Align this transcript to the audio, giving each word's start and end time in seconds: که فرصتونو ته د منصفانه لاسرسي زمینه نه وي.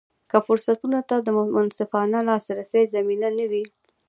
که 0.29 0.37
فرصتونو 0.47 0.99
ته 1.09 1.15
د 1.21 1.27
منصفانه 1.55 2.19
لاسرسي 2.29 2.81
زمینه 2.93 3.29
نه 3.37 3.45
وي. 3.51 3.65